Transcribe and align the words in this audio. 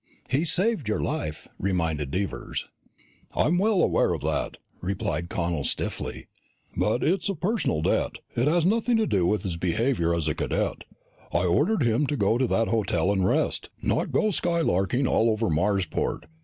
"He 0.31 0.45
saved 0.45 0.87
your 0.87 0.99
life," 0.99 1.47
reminded 1.59 2.09
Devers. 2.09 2.65
"I'm 3.35 3.59
well 3.59 3.83
aware 3.83 4.13
of 4.15 4.21
that," 4.21 4.57
replied 4.81 5.29
Connel 5.29 5.63
stiffly. 5.63 6.25
"But 6.75 7.03
it's 7.03 7.29
a 7.29 7.35
personal 7.35 7.83
debt. 7.83 8.13
It 8.35 8.47
has 8.47 8.65
nothing 8.65 8.97
to 8.97 9.05
do 9.05 9.27
with 9.27 9.43
his 9.43 9.57
behavior 9.57 10.15
as 10.15 10.27
a 10.27 10.33
cadet. 10.33 10.85
I 11.31 11.43
ordered 11.45 11.83
him 11.83 12.07
to 12.07 12.17
go 12.17 12.39
to 12.39 12.47
that 12.47 12.69
hotel 12.69 13.11
and 13.11 13.27
rest, 13.27 13.69
not 13.83 14.11
go 14.11 14.31
skylarking 14.31 15.05
all 15.07 15.29
over 15.29 15.51
Marsport. 15.51 16.25